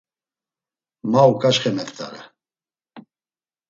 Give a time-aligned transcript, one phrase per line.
[1.11, 2.21] Ma uǩaçxe meft̆are.